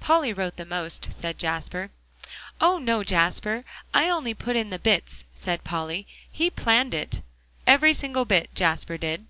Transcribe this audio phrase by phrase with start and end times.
[0.00, 1.92] "Polly wrote the most," said Jasper.
[2.60, 3.64] "Oh, no, Jasper!
[3.94, 6.04] I only put in the bits," said Polly.
[6.32, 7.22] "He planned it?
[7.64, 9.28] every single bit, Jasper did."